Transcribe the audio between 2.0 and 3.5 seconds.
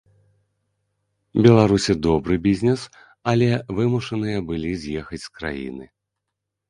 добры бізнес, але